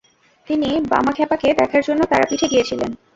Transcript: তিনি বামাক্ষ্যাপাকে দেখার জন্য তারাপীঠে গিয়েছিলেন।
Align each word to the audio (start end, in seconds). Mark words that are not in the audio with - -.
তিনি 0.47 0.69
বামাক্ষ্যাপাকে 0.91 1.47
দেখার 1.59 1.81
জন্য 1.87 2.01
তারাপীঠে 2.05 2.47
গিয়েছিলেন। 2.47 2.91